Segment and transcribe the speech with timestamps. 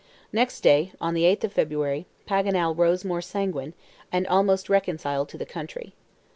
[0.33, 3.75] Next day, on the 8th of February, Paganel rose more sanguine,
[4.11, 5.93] and almost reconciled to the country.